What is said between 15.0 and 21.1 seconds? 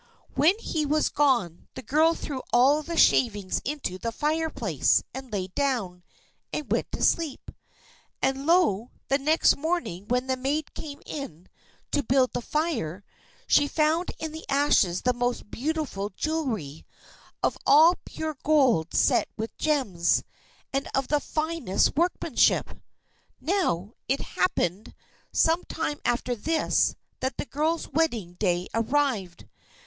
the most beautiful jewelry, all of pure gold set with gems, and of